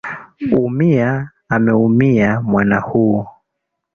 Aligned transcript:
Umia 0.51 1.31
ameumia 1.49 2.41
mwana 2.41 2.79
huu. 2.79 3.25